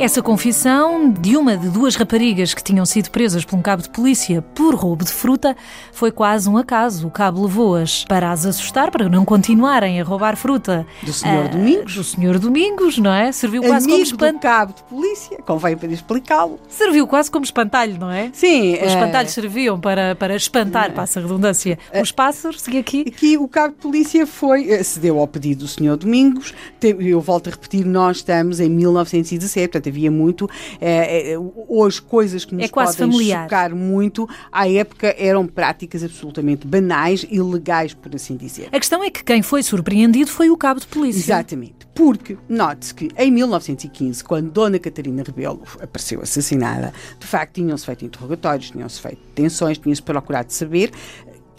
Essa 0.00 0.22
confissão 0.22 1.10
de 1.12 1.36
uma 1.36 1.58
de 1.58 1.68
duas 1.68 1.94
raparigas 1.94 2.54
que 2.54 2.64
tinham 2.64 2.86
sido 2.86 3.10
presas 3.10 3.44
por 3.44 3.54
um 3.56 3.60
cabo 3.60 3.82
de 3.82 3.90
polícia 3.90 4.40
por 4.54 4.74
roubo 4.74 5.04
de 5.04 5.12
fruta 5.12 5.54
foi 5.92 6.10
quase 6.10 6.48
um 6.48 6.56
acaso. 6.56 7.06
O 7.06 7.10
cabo 7.10 7.42
levou-as 7.42 8.02
para 8.06 8.30
as 8.32 8.46
assustar, 8.46 8.90
para 8.90 9.10
não 9.10 9.26
continuarem 9.26 10.00
a 10.00 10.04
roubar 10.04 10.36
fruta. 10.36 10.86
Do 11.02 11.12
Senhor 11.12 11.44
Ah, 11.44 11.48
Domingos. 11.48 11.94
Do 11.94 12.02
Senhor 12.04 12.38
Domingos, 12.38 12.96
não 12.96 13.12
é? 13.12 13.30
Serviu 13.30 13.60
quase 13.62 13.84
como 13.86 13.94
Amigo 13.96 14.08
do 14.08 14.14
espantalho. 14.14 14.40
cabo 14.40 14.72
de 14.74 14.82
polícia, 14.84 15.38
convém 15.44 15.76
para 15.76 15.92
explicá-lo. 15.92 16.58
Serviu 16.66 17.06
quase 17.06 17.30
como 17.30 17.44
espantalho, 17.44 17.98
não 17.98 18.10
é? 18.10 18.30
Sim, 18.32 18.72
Os 18.72 18.78
eh, 18.78 18.86
espantalhos 18.86 19.32
serviam 19.32 19.78
para, 19.78 20.14
para 20.14 20.34
espantar, 20.34 20.92
passa 20.94 21.18
a 21.20 21.22
redundância, 21.22 21.78
os 22.00 22.10
pássaros, 22.10 22.66
e 22.68 22.78
aqui 22.78 23.04
Aqui 23.06 23.36
o 23.36 23.46
cabo 23.46 23.74
de 23.74 23.80
polícia 23.82 24.26
foi, 24.26 24.70
eh, 24.70 24.82
cedeu 24.82 25.18
ao 25.18 25.28
pedido 25.28 25.60
do 25.60 25.68
Sr. 25.68 25.96
Domingos. 25.98 26.54
Eu 26.80 27.20
volto 27.20 27.48
a 27.48 27.50
repetir, 27.50 27.84
nós 27.84 28.18
estamos 28.18 28.60
em 28.60 28.70
1917, 28.70 29.68
portanto 29.68 29.89
havia 29.90 30.10
muito. 30.10 30.48
eh, 30.80 31.32
eh, 31.32 31.38
hoje, 31.68 32.00
coisas 32.00 32.44
que 32.44 32.54
nos 32.54 32.64
É 32.64 32.68
podem 32.68 32.92
familiar. 32.94 33.42
chocar 33.44 33.74
muito, 33.74 34.28
à 34.50 34.68
época 34.68 35.14
eram 35.18 35.46
práticas 35.46 36.02
absolutamente 36.02 36.66
banais 36.66 37.26
e 37.30 37.40
legais, 37.40 37.92
por 37.94 38.14
assim 38.14 38.36
dizer. 38.36 38.68
A 38.72 38.78
questão 38.78 39.04
é 39.04 39.10
que 39.10 39.22
quem 39.22 39.42
foi 39.42 39.62
surpreendido 39.62 40.30
foi 40.30 40.50
o 40.50 40.56
cabo 40.56 40.80
de 40.80 40.86
polícia. 40.86 41.20
Exatamente. 41.20 41.80
Porque, 41.94 42.38
note-se 42.48 42.94
que 42.94 43.08
em 43.18 43.30
1915, 43.30 44.24
quando 44.24 44.50
Dona 44.50 44.78
Catarina 44.78 45.22
Rebelo 45.26 45.60
apareceu 45.82 46.22
assassinada, 46.22 46.94
de 47.18 47.26
facto 47.26 47.54
tinham-se 47.54 47.84
feito 47.84 48.04
interrogatórios, 48.06 48.70
tinham-se 48.70 48.98
feito 49.00 49.18
detenções, 49.34 49.76
tinha-se 49.76 50.00
procurado 50.00 50.50
saber 50.52 50.90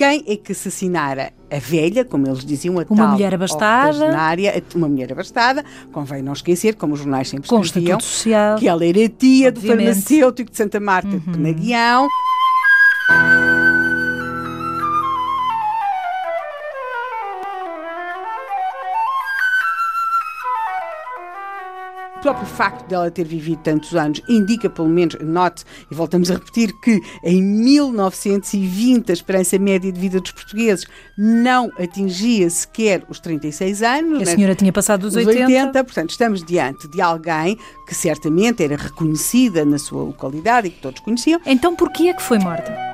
quem 0.02 0.24
é 0.28 0.36
que 0.36 0.52
assassinara 0.52 1.32
a 1.52 1.60
velha, 1.60 2.04
como 2.04 2.28
eles 2.28 2.44
diziam, 2.44 2.80
a 2.80 2.86
Uma 2.90 2.96
tal 2.96 3.12
mulher 3.12 3.34
abastada. 3.34 4.12
uma 4.76 4.88
mulher 4.88 5.12
abastada, 5.12 5.64
convém 5.92 6.22
não 6.24 6.34
esquecer, 6.34 6.76
como 6.76 6.94
os 6.94 7.00
jornais 7.00 7.30
sempre 7.30 7.48
escreviam, 7.62 8.00
social. 8.00 8.58
que 8.58 8.68
ela 8.68 8.86
era 8.86 9.10
tia 9.10 9.52
do 9.52 9.60
Obviamente. 9.60 9.88
Uhum. 9.88 9.94
farmacêutico 9.94 10.52
de 10.52 10.58
Santa 10.58 10.80
Marta 10.80 11.10
de 11.10 11.20
Penaguião. 11.20 12.08
O 22.22 22.24
próprio 22.24 22.46
facto 22.46 22.88
dela 22.88 23.10
ter 23.10 23.24
vivido 23.24 23.62
tantos 23.64 23.96
anos 23.96 24.22
indica, 24.30 24.70
pelo 24.70 24.88
menos, 24.88 25.18
note, 25.22 25.66
e 25.90 25.96
voltamos 25.96 26.30
a 26.30 26.36
repetir, 26.36 26.72
que 26.80 27.02
em 27.24 27.42
1920 27.42 29.10
a 29.10 29.14
esperança 29.14 29.58
média 29.58 29.92
de 29.92 30.00
vida 30.00 30.22
dos 30.22 30.32
portugueses 30.32 30.86
não 31.18 31.72
atingia 31.80 32.48
sequer 32.48 33.04
os 33.10 33.20
36 33.20 33.82
anos. 33.82 34.22
A 34.22 34.26
né? 34.26 34.36
senhora 34.36 34.54
tinha 34.54 34.72
passado 34.72 35.02
dos 35.02 35.16
Os 35.16 35.26
80. 35.26 35.84
portanto, 35.84 36.12
estamos 36.12 36.44
diante 36.44 36.88
de 36.90 37.02
alguém 37.02 37.58
que 37.88 37.96
certamente 37.96 38.64
era 38.64 38.76
reconhecida 38.76 39.66
na 39.66 39.80
sua 39.80 40.04
localidade 40.04 40.68
e 40.68 40.70
que 40.70 40.80
todos 40.80 41.00
conheciam. 41.00 41.42
Então 41.44 41.76
porquê 41.76 42.10
é 42.10 42.14
que 42.14 42.22
foi 42.22 42.38
morta? 42.38 42.91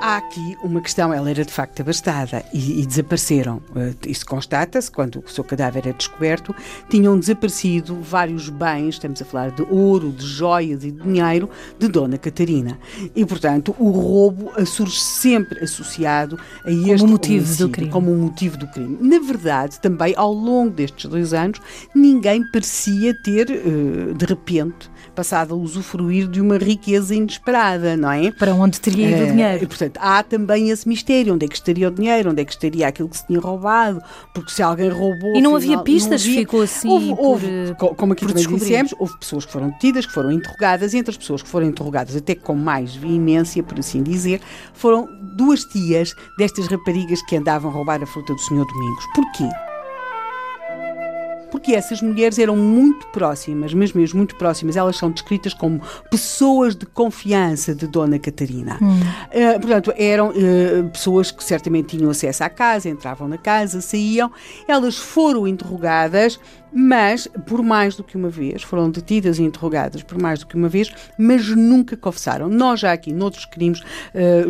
Há 0.00 0.18
aqui 0.18 0.56
uma 0.62 0.80
questão, 0.80 1.12
ela 1.12 1.28
era 1.28 1.44
de 1.44 1.52
facto 1.52 1.80
abastada 1.80 2.44
e, 2.54 2.80
e 2.82 2.86
desapareceram. 2.86 3.60
Eh, 3.74 3.94
Isso 4.06 4.24
constata-se 4.24 4.88
quando 4.90 5.22
o 5.26 5.28
seu 5.28 5.42
cadáver 5.42 5.88
é 5.88 5.92
descoberto. 5.92 6.54
Tinham 6.88 7.18
desaparecido 7.18 7.96
vários 8.00 8.48
bens, 8.48 8.94
estamos 8.94 9.20
a 9.20 9.24
falar 9.24 9.50
de 9.50 9.62
ouro, 9.62 10.12
de 10.12 10.24
joias 10.24 10.84
e 10.84 10.92
de 10.92 11.02
dinheiro, 11.02 11.50
de 11.80 11.88
Dona 11.88 12.16
Catarina. 12.16 12.78
E, 13.14 13.26
portanto, 13.26 13.74
o 13.76 13.90
roubo 13.90 14.52
surge 14.64 15.00
sempre 15.00 15.64
associado 15.64 16.38
a 16.64 16.70
este 16.70 17.04
motivo 17.04 17.56
do 17.56 17.68
crime. 17.68 17.90
Como 17.90 18.12
um 18.12 18.18
motivo 18.18 18.56
do 18.56 18.68
crime. 18.68 18.96
Na 19.00 19.18
verdade, 19.18 19.80
também 19.80 20.14
ao 20.16 20.32
longo 20.32 20.70
destes 20.70 21.10
dois 21.10 21.34
anos, 21.34 21.60
ninguém 21.92 22.48
parecia 22.52 23.12
ter, 23.14 23.50
eh, 23.50 24.14
de 24.14 24.24
repente, 24.24 24.88
passado 25.14 25.54
a 25.54 25.56
usufruir 25.56 26.28
de 26.28 26.40
uma 26.40 26.56
riqueza 26.56 27.16
inesperada, 27.16 27.96
não 27.96 28.12
é? 28.12 28.30
Para 28.30 28.54
onde 28.54 28.80
teria 28.80 29.10
ido 29.10 29.22
o 29.22 29.26
Eh, 29.26 29.30
dinheiro? 29.32 29.64
E, 29.64 29.87
portanto, 29.88 29.98
há 30.04 30.22
também 30.22 30.70
esse 30.70 30.88
mistério: 30.88 31.34
onde 31.34 31.44
é 31.46 31.48
que 31.48 31.54
estaria 31.54 31.88
o 31.88 31.90
dinheiro, 31.90 32.30
onde 32.30 32.42
é 32.42 32.44
que 32.44 32.52
estaria 32.52 32.86
aquilo 32.86 33.08
que 33.08 33.16
se 33.16 33.26
tinha 33.26 33.40
roubado, 33.40 34.00
porque 34.34 34.50
se 34.50 34.62
alguém 34.62 34.88
roubou. 34.88 35.34
E 35.36 35.40
não 35.40 35.56
afinal, 35.56 35.80
havia 35.80 35.84
pistas, 35.84 36.22
havia. 36.22 36.40
ficou 36.40 36.62
assim 36.62 36.88
Houve, 36.88 37.14
houve, 37.18 37.74
co- 37.78 37.94
como 37.94 38.12
aqui 38.12 38.26
também 38.26 38.46
dissemos, 38.46 38.94
houve 38.98 39.18
pessoas 39.18 39.44
que 39.44 39.52
foram 39.52 39.70
detidas, 39.70 40.06
que 40.06 40.12
foram 40.12 40.30
interrogadas, 40.30 40.94
e 40.94 40.98
entre 40.98 41.10
as 41.10 41.16
pessoas 41.16 41.42
que 41.42 41.48
foram 41.48 41.66
interrogadas, 41.66 42.16
até 42.16 42.34
com 42.34 42.54
mais 42.54 42.94
veemência, 42.94 43.62
por 43.62 43.78
assim 43.78 44.02
dizer, 44.02 44.40
foram 44.74 45.08
duas 45.36 45.64
tias 45.64 46.14
destas 46.38 46.66
raparigas 46.66 47.20
que 47.22 47.36
andavam 47.36 47.70
a 47.70 47.74
roubar 47.74 48.02
a 48.02 48.06
fruta 48.06 48.34
do 48.34 48.40
Senhor 48.40 48.66
Domingos. 48.66 49.04
Porquê? 49.14 49.67
Porque 51.50 51.72
essas 51.72 52.02
mulheres 52.02 52.38
eram 52.38 52.56
muito 52.56 53.06
próximas, 53.08 53.72
mas 53.72 53.94
mesmo 53.94 54.18
muito 54.18 54.36
próximas, 54.36 54.76
elas 54.76 54.96
são 54.96 55.10
descritas 55.10 55.54
como 55.54 55.80
pessoas 56.10 56.74
de 56.74 56.86
confiança 56.86 57.74
de 57.74 57.86
Dona 57.86 58.18
Catarina. 58.18 58.78
Eh, 59.30 59.58
portanto, 59.58 59.92
eram 59.96 60.32
eh, 60.34 60.82
pessoas 60.92 61.30
que 61.30 61.42
certamente 61.42 61.96
tinham 61.96 62.10
acesso 62.10 62.44
à 62.44 62.48
casa, 62.48 62.88
entravam 62.88 63.28
na 63.28 63.38
casa, 63.38 63.80
saíam. 63.80 64.30
Elas 64.66 64.96
foram 64.96 65.46
interrogadas, 65.46 66.38
mas 66.72 67.28
por 67.46 67.62
mais 67.62 67.96
do 67.96 68.04
que 68.04 68.16
uma 68.16 68.28
vez, 68.28 68.62
foram 68.62 68.90
detidas 68.90 69.38
e 69.38 69.42
interrogadas 69.42 70.02
por 70.02 70.20
mais 70.20 70.40
do 70.40 70.46
que 70.46 70.56
uma 70.56 70.68
vez, 70.68 70.92
mas 71.18 71.48
nunca 71.48 71.96
confessaram. 71.96 72.48
Nós 72.48 72.80
já 72.80 72.92
aqui, 72.92 73.12
noutros 73.12 73.44
crimes, 73.44 73.82
eh, 74.14 74.44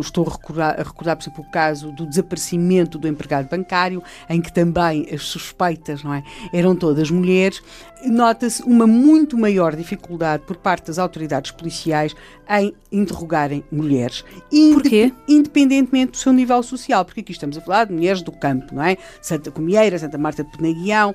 estou 0.00 0.26
a 0.26 0.32
recordar, 0.32 0.80
a 0.80 0.82
recordar, 0.82 1.16
por 1.16 1.22
exemplo, 1.22 1.44
o 1.46 1.50
caso 1.50 1.92
do 1.92 2.06
desaparecimento 2.06 2.98
do 2.98 3.08
empregado 3.08 3.48
bancário, 3.48 4.02
em 4.28 4.40
que 4.40 4.52
também 4.52 5.06
as 5.12 5.22
suspeitas, 5.22 6.02
não 6.02 6.14
é? 6.14 6.22
Eram 6.52 6.74
todas 6.74 7.10
mulheres. 7.10 7.62
Nota-se 8.06 8.62
uma 8.62 8.86
muito 8.86 9.36
maior 9.38 9.74
dificuldade 9.74 10.42
por 10.46 10.56
parte 10.56 10.88
das 10.88 10.98
autoridades 10.98 11.50
policiais 11.50 12.14
em 12.48 12.74
interrogarem 12.92 13.64
mulheres. 13.72 14.24
Porquê? 14.72 15.12
Independentemente 15.26 16.12
do 16.12 16.16
seu 16.18 16.32
nível 16.32 16.62
social, 16.62 17.04
porque 17.04 17.20
aqui 17.20 17.32
estamos 17.32 17.56
a 17.56 17.60
falar 17.60 17.86
de 17.86 17.94
mulheres 17.94 18.22
do 18.22 18.30
campo, 18.30 18.74
não 18.74 18.82
é? 18.82 18.96
Santa 19.22 19.50
Comieira, 19.50 19.98
Santa 19.98 20.18
Marta 20.18 20.44
de 20.44 20.50
Penaguião, 20.56 21.14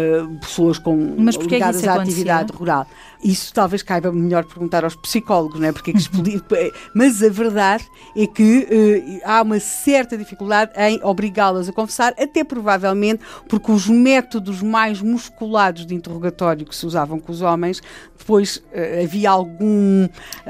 eh, 0.00 0.38
pessoas 0.40 0.78
com, 0.78 1.14
Mas 1.18 1.36
é 1.36 1.38
ligadas 1.40 1.86
à 1.86 1.94
atividade 2.02 2.52
rural. 2.52 2.86
Isso 3.22 3.52
talvez 3.52 3.82
caiba 3.82 4.10
melhor 4.10 4.44
perguntar 4.46 4.82
aos 4.82 4.96
psicólogos, 4.96 5.60
não 5.60 5.68
é? 5.68 5.72
Porque 5.72 5.90
é 5.90 5.92
que 5.92 6.00
explodir- 6.00 6.42
Mas 6.94 7.22
a 7.22 7.28
verdade 7.28 7.84
é 8.16 8.26
que 8.26 8.66
eh, 8.70 9.20
há 9.24 9.42
uma 9.42 9.60
certa 9.60 10.16
dificuldade 10.16 10.72
em 10.76 10.98
obrigá-las 11.02 11.68
a 11.68 11.72
confessar, 11.72 12.14
até 12.18 12.42
provavelmente 12.42 13.22
porque 13.48 13.70
os 13.70 13.86
métodos 13.88 14.62
mais 14.62 15.02
musculados 15.02 15.84
de 15.86 15.94
interrogatório 15.94 16.64
que 16.66 16.74
se 16.74 16.86
usavam 16.86 17.20
com 17.20 17.30
os 17.30 17.42
homens, 17.42 17.82
depois 18.18 18.62
eh, 18.72 19.02
havia 19.04 19.30
algum, 19.30 20.08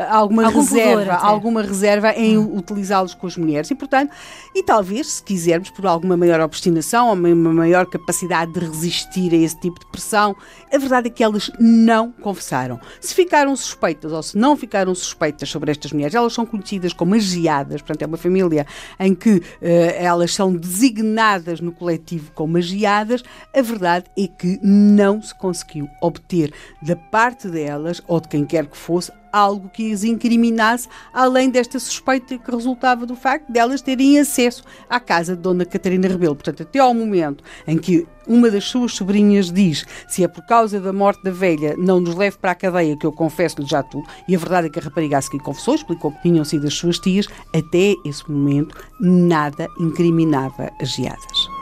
alguma 0.09 0.45
Algum 0.47 0.65
pudor 0.65 0.79
reserva, 0.79 1.13
até. 1.15 1.27
alguma 1.27 1.63
reserva 1.63 2.13
em 2.13 2.39
utilizá-los 2.39 3.15
com 3.15 3.27
as 3.27 3.37
mulheres. 3.37 3.71
E, 3.71 3.75
portanto, 3.75 4.13
e 4.55 4.63
talvez, 4.63 5.07
se 5.15 5.23
quisermos, 5.23 5.71
por 5.71 5.87
alguma 5.87 6.17
maior 6.17 6.41
obstinação 6.41 7.09
ou 7.09 7.15
uma 7.15 7.53
maior 7.53 7.87
capacidade 7.87 8.53
de 8.53 8.61
resistir 8.61 9.33
a 9.35 9.37
esse 9.43 9.59
tipo 9.59 9.79
de 9.81 9.87
pressão, 9.87 10.37
a 10.73 10.79
verdade 10.79 11.09
é 11.09 11.11
que 11.11 11.23
elas 11.23 11.51
não 11.59 12.11
confessaram. 12.13 12.81
Se 13.01 13.15
ficaram 13.15 13.55
suspeitas 13.57 14.13
ou 14.13 14.23
se 14.23 14.37
não 14.37 14.57
ficaram 14.57 14.95
suspeitas 14.95 15.49
sobre 15.49 15.71
estas 15.71 15.93
mulheres, 15.93 16.15
elas 16.15 16.33
são 16.33 16.47
conhecidas 16.47 16.93
como 16.93 17.13
magiadas, 17.13 17.83
portanto, 17.83 18.03
é 18.03 18.07
uma 18.07 18.17
família 18.17 18.67
em 18.99 19.15
que 19.15 19.43
eh, 19.61 19.97
elas 20.03 20.35
são 20.35 20.55
designadas 20.55 21.61
no 21.61 21.73
coletivo 21.73 22.31
como 22.33 22.55
magiadas, 22.55 23.23
a 23.55 23.63
verdade 23.63 24.07
é 24.19 24.27
que 24.27 24.59
não 24.63 25.21
se 25.23 25.35
conseguiu 25.35 25.89
obter 26.01 26.53
da 26.83 26.97
parte 26.97 27.49
delas, 27.49 28.03
ou 28.07 28.21
de 28.21 28.29
quem 28.29 28.45
quer 28.45 28.67
que 28.67 28.77
fosse, 28.77 29.13
algo 29.33 29.69
que 29.69 29.93
as 29.93 30.05
incriminasse, 30.05 30.89
além 31.13 31.51
desta 31.51 31.79
suspeita 31.79 32.39
que 32.39 32.51
resultava 32.51 33.07
do 33.07 33.17
facto 33.17 33.51
delas 33.51 33.83
terem 33.83 34.19
acesso 34.19 34.65
à 34.89 34.99
casa 34.99 35.37
de 35.37 35.43
Dona 35.43 35.65
Catarina 35.65 36.09
Rebelo. 36.09 36.35
Portanto, 36.35 36.63
até 36.63 36.79
ao 36.79 36.95
momento 36.95 37.43
em 37.67 37.79
que 37.79 38.07
uma 38.27 38.51
das 38.51 38.65
suas 38.65 38.93
sobrinhas 38.93 39.51
diz 39.51 39.85
se 40.09 40.23
é 40.23 40.29
por 40.29 40.47
causa 40.47 40.81
da 40.81 40.93
morte 40.93 41.23
da 41.23 41.31
velha, 41.31 41.75
não 41.77 42.01
nos 42.01 42.15
leve 42.15 42.39
para 42.39 42.53
a 42.53 42.55
cadeia, 42.55 42.97
que 42.97 43.07
eu 43.07 43.13
confesso-lhe 43.13 43.67
já 43.67 43.83
tudo, 43.83 44.07
e 44.29 44.35
a 44.35 44.39
verdade 44.39 44.69
é 44.69 44.71
que 44.71 44.79
a 44.79 44.83
rapariga 44.83 45.19
a 45.19 45.23
seguir 45.23 45.41
confessou, 45.41 45.75
explicou 45.75 46.13
que 46.13 46.23
tinham 46.23 46.45
sido 46.45 46.67
as 46.67 46.75
suas 46.75 46.99
tias, 46.99 47.27
até 47.55 47.95
esse 48.05 48.31
momento 48.31 48.77
nada 49.01 49.67
incriminava 49.79 50.71
as 50.81 50.91
geadas. 50.91 51.60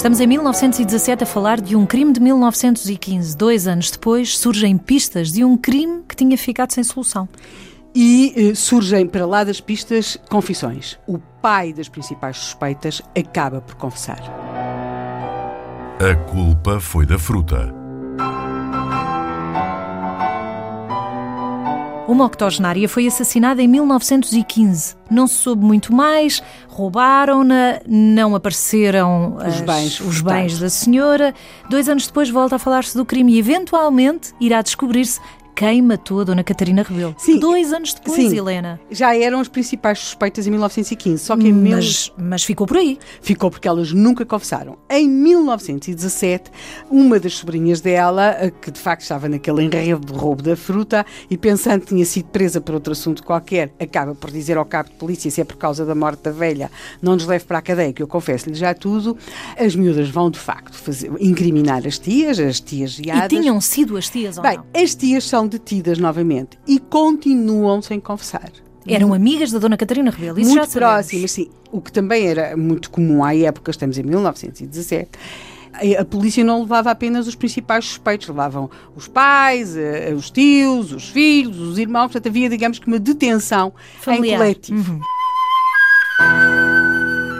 Estamos 0.00 0.18
em 0.18 0.26
1917 0.26 1.24
a 1.24 1.26
falar 1.26 1.60
de 1.60 1.76
um 1.76 1.84
crime 1.84 2.10
de 2.10 2.20
1915. 2.20 3.36
Dois 3.36 3.68
anos 3.68 3.90
depois 3.90 4.38
surgem 4.38 4.78
pistas 4.78 5.30
de 5.30 5.44
um 5.44 5.58
crime 5.58 6.02
que 6.08 6.16
tinha 6.16 6.38
ficado 6.38 6.72
sem 6.72 6.82
solução. 6.82 7.28
E 7.94 8.32
eh, 8.34 8.54
surgem 8.54 9.06
para 9.06 9.26
lá 9.26 9.44
das 9.44 9.60
pistas 9.60 10.16
confissões. 10.30 10.98
O 11.06 11.18
pai 11.18 11.74
das 11.74 11.86
principais 11.86 12.38
suspeitas 12.38 13.02
acaba 13.14 13.60
por 13.60 13.74
confessar. 13.74 14.22
A 16.00 16.14
culpa 16.30 16.80
foi 16.80 17.04
da 17.04 17.18
fruta. 17.18 17.79
Uma 22.10 22.24
octogenária 22.24 22.88
foi 22.88 23.06
assassinada 23.06 23.62
em 23.62 23.68
1915. 23.68 24.96
Não 25.10 25.26
se 25.28 25.34
soube 25.34 25.64
muito 25.64 25.94
mais, 25.94 26.42
roubaram-na, 26.68 27.80
não 27.86 28.34
apareceram 28.34 29.36
Os 29.36 29.44
as- 29.44 29.60
bens 29.60 30.00
os 30.00 30.20
bens 30.20 30.58
da 30.58 30.68
senhora. 30.68 31.32
Dois 31.68 31.88
anos 31.88 32.06
depois 32.08 32.28
volta 32.28 32.56
a 32.56 32.58
falar-se 32.58 32.96
do 32.96 33.04
crime 33.04 33.34
e, 33.34 33.38
eventualmente, 33.38 34.32
irá 34.40 34.60
descobrir-se 34.60 35.20
quem 35.54 35.82
matou 35.82 36.20
a 36.20 36.24
Dona 36.24 36.42
Catarina 36.44 36.82
Rebelo. 36.82 37.14
Sim. 37.18 37.38
Dois 37.38 37.72
anos 37.72 37.92
depois, 37.94 38.16
Sim. 38.16 38.36
Helena. 38.36 38.80
Já 38.90 39.16
eram 39.16 39.40
as 39.40 39.48
principais 39.48 39.98
suspeitas 39.98 40.46
em 40.46 40.50
1915, 40.50 41.22
só 41.24 41.36
que 41.36 41.48
em 41.48 41.52
mil... 41.52 41.76
Mas, 41.76 42.12
mas 42.16 42.44
ficou 42.44 42.66
por 42.66 42.76
aí. 42.78 42.98
ficou 43.20 43.50
porque 43.50 43.68
elas 43.68 43.92
nunca 43.92 44.24
confessaram. 44.24 44.78
Em 44.88 45.08
1917, 45.08 46.50
uma 46.90 47.18
das 47.18 47.34
sobrinhas 47.34 47.80
dela, 47.80 48.36
eh, 48.38 48.50
que 48.50 48.70
de 48.70 48.80
facto 48.80 49.02
estava 49.02 49.28
naquele 49.28 49.62
enredo 49.64 50.12
de 50.12 50.18
roubo 50.18 50.42
da 50.42 50.56
fruta 50.56 51.04
e 51.28 51.36
pensando 51.36 51.80
que 51.82 51.88
tinha 51.88 52.04
sido 52.04 52.26
presa 52.28 52.60
por 52.60 52.74
outro 52.74 52.92
assunto 52.92 53.22
qualquer, 53.22 53.72
acaba 53.78 54.14
por 54.14 54.30
dizer 54.30 54.56
ao 54.56 54.64
cabo 54.64 54.88
de 54.90 54.94
polícia 54.96 55.30
se 55.30 55.40
é 55.40 55.44
por 55.44 55.56
causa 55.56 55.84
da 55.84 55.94
morte 55.94 56.22
da 56.22 56.30
velha, 56.30 56.70
não 57.02 57.14
nos 57.14 57.26
leve 57.26 57.44
para 57.44 57.58
a 57.58 57.62
cadeia, 57.62 57.92
que 57.92 58.02
eu 58.02 58.08
confesso-lhe 58.08 58.54
já 58.54 58.74
tudo. 58.74 59.16
As 59.58 59.74
miúdas 59.74 60.08
vão 60.08 60.30
de 60.30 60.38
facto 60.38 60.74
fazer, 60.76 61.10
incriminar 61.20 61.86
as 61.86 61.98
tias, 61.98 62.38
as 62.38 62.60
tias 62.60 62.98
E 62.98 63.04
geadas. 63.04 63.28
tinham 63.28 63.60
sido 63.60 63.96
as 63.96 64.08
tias 64.08 64.36
ou 64.36 64.42
Bem, 64.42 64.56
não? 64.56 64.64
as 64.82 64.94
tias 64.94 65.24
são 65.24 65.39
detidas 65.46 65.98
novamente 65.98 66.58
e 66.66 66.78
continuam 66.78 67.82
sem 67.82 68.00
confessar. 68.00 68.50
Eram 68.86 69.12
amigas 69.12 69.52
da 69.52 69.58
Dona 69.58 69.76
Catarina 69.76 70.10
Rebelo. 70.10 70.40
Isso 70.40 70.50
já 70.50 70.60
muito 70.60 70.72
sabemos. 70.72 70.94
próximas, 70.94 71.30
sim. 71.30 71.50
O 71.70 71.80
que 71.80 71.92
também 71.92 72.26
era 72.26 72.56
muito 72.56 72.90
comum 72.90 73.22
à 73.22 73.36
época, 73.36 73.70
estamos 73.70 73.98
em 73.98 74.02
1917. 74.02 75.10
A 75.98 76.04
polícia 76.04 76.42
não 76.42 76.62
levava 76.62 76.90
apenas 76.90 77.28
os 77.28 77.34
principais 77.34 77.84
suspeitos, 77.84 78.26
levavam 78.26 78.68
os 78.96 79.06
pais, 79.06 79.76
eh, 79.76 80.12
os 80.14 80.30
tios, 80.30 80.92
os 80.92 81.08
filhos, 81.08 81.58
os 81.58 81.78
irmãos, 81.78 82.06
portanto 82.10 82.26
havia, 82.26 82.48
digamos 82.48 82.78
que, 82.80 82.88
uma 82.88 82.98
detenção 82.98 83.72
Familiar. 84.00 84.34
em 84.34 84.38
coletivo. 84.38 84.92
Uhum. 84.92 85.00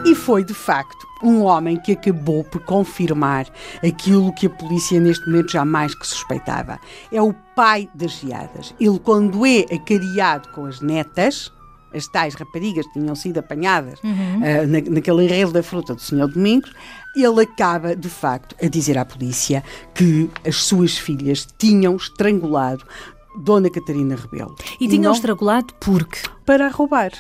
E 0.07 0.15
foi, 0.15 0.45
de 0.45 0.55
facto, 0.55 1.07
um 1.23 1.43
homem 1.43 1.77
que 1.77 1.93
acabou 1.93 2.43
por 2.45 2.63
confirmar 2.63 3.47
aquilo 3.87 4.33
que 4.33 4.47
a 4.47 4.51
polícia 4.51 4.99
neste 4.99 5.27
momento 5.27 5.53
jamais 5.53 5.95
que 5.95 6.07
suspeitava. 6.07 6.79
É 7.13 7.21
o 7.21 7.35
pai 7.61 7.91
das 7.95 8.13
geadas. 8.13 8.75
Ele, 8.81 8.99
quando 8.99 9.45
é 9.45 9.67
acariado 9.71 10.49
com 10.49 10.65
as 10.65 10.81
netas, 10.81 11.53
as 11.95 12.09
tais 12.09 12.35
raparigas 12.35 12.87
que 12.87 12.95
tinham 12.95 13.15
sido 13.15 13.37
apanhadas 13.37 13.99
ah, 14.03 14.67
na, 14.67 14.81
naquele 14.81 15.25
enredo 15.25 15.53
da 15.53 15.63
fruta 15.63 15.95
do 15.95 16.01
Senhor 16.01 16.27
Domingos, 16.27 16.73
ele 17.15 17.43
acaba, 17.43 17.95
de 17.95 18.09
facto, 18.09 18.57
a 18.65 18.67
dizer 18.67 18.97
à 18.97 19.05
polícia 19.05 19.63
que 19.95 20.31
as 20.47 20.57
suas 20.57 20.97
filhas 20.97 21.47
tinham 21.59 21.97
estrangulado 21.97 22.83
Dona 23.37 23.69
Catarina 23.69 24.17
Rebelo. 24.17 24.57
E 24.81 24.89
tinham 24.89 25.03
não 25.03 25.13
estrangulado 25.13 25.75
porque. 25.79 26.21
para 26.47 26.69
roubar. 26.69 27.13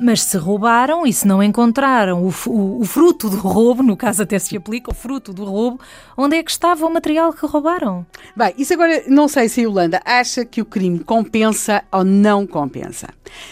Mas 0.00 0.22
se 0.22 0.36
roubaram 0.36 1.06
e 1.06 1.12
se 1.12 1.26
não 1.26 1.42
encontraram 1.42 2.22
o, 2.24 2.32
o- 2.50 2.80
o 2.80 2.84
fruto 2.84 3.28
do 3.28 3.36
roubo, 3.36 3.82
no 3.82 3.96
caso 3.96 4.22
até 4.22 4.38
se 4.38 4.56
aplica 4.56 4.90
o 4.90 4.94
fruto 4.94 5.32
do 5.32 5.44
roubo, 5.44 5.80
onde 6.16 6.36
é 6.36 6.42
que 6.42 6.50
estava 6.50 6.86
o 6.86 6.92
material 6.92 7.32
que 7.32 7.46
roubaram? 7.46 8.04
Bem, 8.36 8.54
isso 8.58 8.72
agora 8.72 9.02
não 9.08 9.28
sei 9.28 9.48
se 9.48 9.60
a 9.60 9.64
Yolanda 9.64 10.00
acha 10.04 10.44
que 10.44 10.60
o 10.60 10.64
crime 10.64 10.98
compensa 11.00 11.82
ou 11.92 12.04
não 12.04 12.46
compensa. 12.46 13.08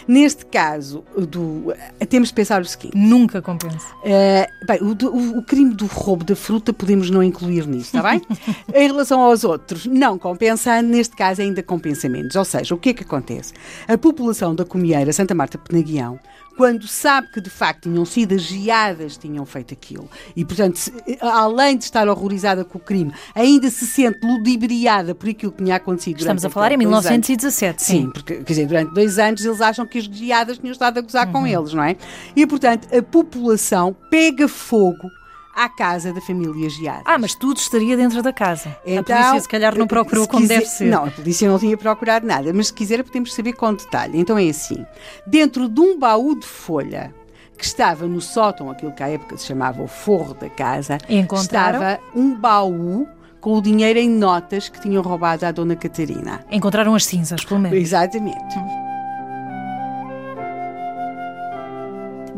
Neste 0.06 0.46
caso, 0.46 1.04
do, 1.16 1.72
temos 2.08 2.28
de 2.28 2.34
pensar 2.34 2.62
o 2.62 2.64
seguinte. 2.64 2.96
Nunca 2.96 3.42
compensa. 3.42 3.86
eh, 4.04 4.46
bem, 4.66 4.78
o, 4.80 5.38
o- 5.38 5.42
crime 5.42 5.74
do 5.74 5.86
roubo 5.86 6.24
da 6.24 6.36
fruta 6.36 6.72
podemos 6.72 7.10
não 7.10 7.22
incluir 7.22 7.66
nisto, 7.66 7.96
está 7.96 8.02
bem? 8.08 8.22
em 8.74 8.86
relação 8.86 9.20
aos 9.20 9.44
outros, 9.44 9.84
não 9.86 10.18
compensando, 10.18 10.88
neste 10.88 11.14
caso 11.16 11.42
ainda 11.42 11.62
compensa 11.62 12.08
menos. 12.08 12.34
Ou 12.36 12.44
seja, 12.44 12.74
o 12.74 12.78
que 12.78 12.90
é 12.90 12.94
que 12.94 13.02
acontece? 13.02 13.52
A 13.88 13.98
população 13.98 14.54
da 14.54 14.64
Comieira 14.64 15.12
Santa 15.12 15.34
Marta 15.34 15.58
Penaguião 15.58 16.13
quando 16.56 16.86
sabe 16.86 17.28
que 17.32 17.40
de 17.40 17.50
facto 17.50 17.82
tinham 17.90 18.04
sido 18.04 18.34
as 18.34 18.42
geadas 18.42 19.14
que 19.16 19.26
tinham 19.28 19.44
feito 19.44 19.74
aquilo 19.74 20.08
e, 20.36 20.44
portanto, 20.44 20.76
se- 20.76 20.92
além 21.20 21.76
de 21.76 21.82
estar 21.84 22.08
horrorizada 22.08 22.64
com 22.64 22.78
o 22.78 22.80
crime, 22.80 23.12
ainda 23.34 23.68
se 23.70 23.84
sente 23.86 24.24
ludibriada 24.24 25.14
por 25.16 25.28
aquilo 25.28 25.50
que 25.50 25.62
tinha 25.64 25.76
acontecido. 25.76 26.18
Estamos 26.20 26.44
a 26.44 26.50
falar 26.50 26.70
em 26.72 26.74
aqueles 26.76 26.90
dois 26.92 27.06
anos. 27.06 27.28
1917, 27.28 27.82
Sim, 27.82 27.92
sim. 28.04 28.10
porque, 28.10 28.34
quer 28.36 28.44
dizer, 28.44 28.66
durante 28.66 28.94
dois 28.94 29.18
anos 29.18 29.44
eles 29.44 29.60
acham 29.60 29.84
que 29.84 29.98
as 29.98 30.04
geadas 30.04 30.58
tinham 30.58 30.72
estado 30.72 30.98
a 30.98 31.00
gozar 31.00 31.30
com 31.32 31.44
eles, 31.46 31.72
não 31.74 31.82
é? 31.82 31.96
E, 32.36 32.46
portanto, 32.46 32.86
a 32.96 33.02
população 33.02 33.94
pega 34.08 34.46
fogo 34.46 35.10
à 35.54 35.68
casa 35.68 36.12
da 36.12 36.20
família 36.20 36.68
Geada. 36.68 37.02
Ah, 37.04 37.18
mas 37.18 37.34
tudo 37.34 37.56
estaria 37.58 37.96
dentro 37.96 38.22
da 38.22 38.32
casa. 38.32 38.70
a 38.70 38.90
Então, 38.90 39.16
polícia 39.16 39.40
se 39.40 39.48
calhar 39.48 39.76
não 39.76 39.86
procurou 39.86 40.26
como 40.26 40.42
quiser- 40.42 40.58
deve 40.60 40.66
ser. 40.70 40.84
Não, 40.90 41.04
a 41.06 41.10
polícia 41.10 41.48
não 41.48 41.58
tinha 41.58 41.76
procurado 41.76 42.26
nada, 42.26 42.52
mas 42.52 42.68
se 42.68 42.72
quiser 42.74 43.02
podemos 43.04 43.32
saber 43.34 43.52
com 43.54 43.72
detalhe. 43.74 44.18
Então 44.18 44.36
é 44.38 44.48
assim: 44.48 44.84
dentro 45.26 45.68
de 45.68 45.80
um 45.80 45.98
baú 45.98 46.34
de 46.38 46.46
folha 46.46 47.14
que 47.56 47.64
estava 47.64 48.06
no 48.06 48.20
sótão, 48.20 48.70
aquilo 48.70 48.92
que 48.92 49.02
à 49.02 49.08
época 49.08 49.36
se 49.36 49.46
chamava 49.46 49.80
o 49.82 49.86
forro 49.86 50.34
da 50.34 50.48
casa, 50.50 50.98
estava 51.08 52.00
um 52.14 52.34
baú 52.34 53.06
com 53.40 53.54
o 53.58 53.60
dinheiro 53.62 53.98
em 53.98 54.08
notas 54.08 54.68
que 54.68 54.80
tinham 54.80 55.02
roubado 55.02 55.44
à 55.46 55.52
Dona 55.52 55.76
Catarina. 55.76 56.40
Encontraram 56.50 56.94
as 56.94 57.04
cinzas, 57.04 57.44
pelo 57.44 57.60
menos. 57.60 57.78
Exatamente. 57.78 58.54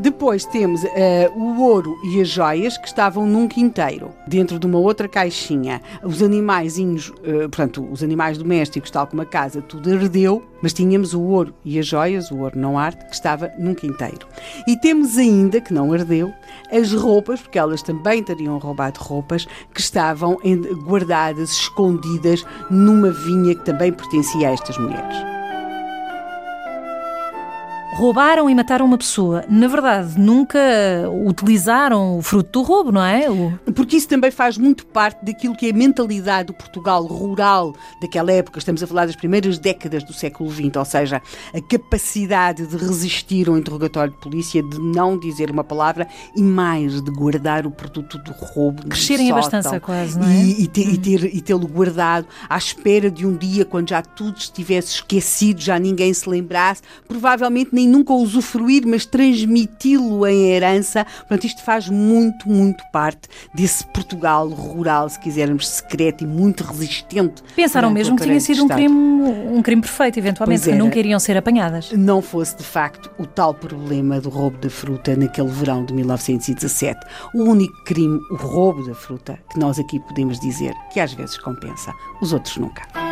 Depois 0.07 0.45
temos 0.45 0.85
eh, 0.85 1.29
o 1.35 1.61
ouro 1.61 1.99
e 2.05 2.21
as 2.21 2.29
joias 2.29 2.79
que 2.79 2.87
estavam 2.87 3.27
num 3.27 3.49
quinteiro, 3.49 4.11
dentro 4.25 4.57
de 4.57 4.65
uma 4.65 4.79
outra 4.79 5.09
caixinha. 5.09 5.83
Os 6.01 6.23
animaizinhos, 6.23 7.13
eh, 7.25 7.49
portanto, 7.49 7.85
os 7.91 8.05
animais 8.05 8.39
domésticos, 8.39 8.89
tal 8.89 9.09
como 9.09 9.23
a 9.23 9.27
casa, 9.27 9.61
tudo 9.61 9.93
ardeu, 9.93 10.45
mas 10.63 10.73
tínhamos 10.73 11.13
o 11.13 11.21
ouro 11.21 11.53
e 11.65 11.77
as 11.77 11.89
joias, 11.89 12.31
o 12.31 12.39
ouro 12.39 12.57
não 12.57 12.79
arde, 12.79 13.05
que 13.05 13.15
estava 13.15 13.51
num 13.59 13.75
quinteiro. 13.75 14.29
E 14.69 14.77
temos 14.77 15.19
ainda, 15.19 15.61
que 15.61 15.75
não 15.75 15.93
ardeu, 15.93 16.33
as 16.71 16.93
roupas, 16.93 17.41
porque 17.41 17.59
elas 17.59 17.83
também 17.83 18.23
teriam 18.23 18.59
roubado 18.59 19.01
roupas, 19.01 19.45
que 19.75 19.81
estavam 19.81 20.39
guardadas, 20.85 21.51
escondidas, 21.51 22.47
numa 22.71 23.11
vinha 23.11 23.57
que 23.57 23.65
também 23.65 23.93
pertencia 23.93 24.51
a 24.51 24.53
estas 24.53 24.79
mulheres. 24.79 25.36
Roubaram 27.97 28.51
e 28.51 28.55
mataram 28.55 28.85
uma 28.85 28.99
pessoa. 28.99 29.43
Na 29.49 29.67
verdade, 29.69 30.19
nunca 30.21 30.59
utilizaram 31.25 32.19
o 32.19 32.23
fruto 32.23 32.51
do 32.53 32.63
roubo, 32.63 32.93
não 32.93 33.03
é? 33.03 33.31
O- 33.31 33.59
Porque 33.75 33.97
isso 33.97 34.07
também 34.07 34.31
faz 34.31 34.59
muito 34.59 34.85
parte 34.85 35.25
daquilo 35.25 35.57
que 35.57 35.67
é 35.67 35.71
a 35.71 35.73
mentalidade 35.73 36.49
do 36.49 36.53
Portugal 36.55 37.03
rural 37.07 37.75
daquela 38.01 38.31
época. 38.31 38.59
Estamos 38.59 38.83
a 38.83 38.87
falar 38.87 39.07
das 39.07 39.17
primeiras 39.17 39.59
décadas 39.59 40.05
do 40.05 40.13
século 40.13 40.51
XX, 40.51 40.77
ou 40.77 40.85
seja, 40.85 41.23
a 41.55 41.61
capacidade 41.63 42.67
de 42.67 42.77
resistir 42.77 43.49
ao 43.49 43.57
interrogatório 43.57 44.13
de 44.13 44.19
polícia, 44.21 44.63
de 44.63 44.79
não 44.79 45.19
dizer 45.19 45.51
uma 45.51 45.65
palavra 45.65 46.07
e 46.37 46.43
mais 46.43 47.01
de 47.01 47.11
guardar 47.11 47.67
o 47.67 47.71
produto 47.71 48.19
do 48.19 48.33
roubo. 48.33 48.87
Crescerem 48.89 49.31
a 49.31 49.35
quase, 49.81 50.19
não 50.19 50.29
é? 50.29 50.35
E, 50.45 50.63
e 50.65 50.65
e 50.65 50.99
ter- 50.99 51.35
e 51.35 51.41
tê-lo 51.41 51.67
guardado 51.67 52.27
à 52.47 52.59
espera 52.59 53.11
de 53.11 53.27
um 53.27 53.35
dia, 53.35 53.65
quando 53.65 53.89
já 53.89 54.03
tudo 54.03 54.37
estivesse 54.37 54.97
esquecido, 54.97 55.63
já 55.63 55.79
ninguém 55.79 56.13
se 56.13 56.29
lembrasse, 56.29 56.83
provavelmente 57.09 57.71
nem 57.73 57.86
nunca 57.87 58.13
usufruir, 58.13 58.85
mas 58.87 59.05
transmiti-lo 59.07 60.27
em 60.27 60.51
herança. 60.53 61.05
Portanto, 61.21 61.45
isto 61.45 61.63
faz 61.63 61.89
muito, 61.89 62.49
muito 62.49 62.83
parte 62.93 63.29
desse 63.55 63.85
Portugal 63.87 64.49
rural, 64.49 65.09
se 65.09 65.19
quisermos, 65.21 65.69
secreto 65.69 66.25
e 66.25 66.27
muito 66.27 66.63
resistente. 66.65 67.43
Pensaram 67.55 67.91
mesmo 67.91 68.17
que 68.17 68.25
tinha 68.25 68.41
sido 68.41 68.65
um 68.65 68.69
crime, 68.69 68.95
um 68.95 69.63
crime 69.63 69.83
perfeito, 69.83 70.19
eventualmente, 70.19 70.61
Pois 70.61 70.65
que 70.65 70.71
era. 70.71 70.79
nunca 70.79 70.99
iriam 70.99 71.19
ser 71.19 71.37
apanhadas. 71.37 71.93
Não 71.93 72.21
fosse 72.21 72.57
de 72.57 72.65
facto 72.65 73.11
o 73.19 73.27
tal 73.27 73.55
problema 73.55 74.21
do 74.21 74.29
roubo 74.29 74.59
da 74.59 74.71
fruta 74.71 75.17
naquele 75.17 75.49
verão 75.49 75.85
de 75.85 75.95
1917. 75.95 76.99
O 77.35 77.43
único 77.45 77.85
crime, 77.85 78.19
o 78.31 78.35
roubo 78.37 78.85
da 78.87 78.95
fruta, 78.95 79.39
que 79.51 79.59
nós 79.59 79.79
aqui 79.79 80.01
podemos 80.01 80.39
dizer 80.41 80.73
que 80.93 81.01
às 81.01 81.13
vezes 81.13 81.37
compensa, 81.39 81.93
os 82.21 82.33
outros 82.33 82.57
nunca. 82.57 83.06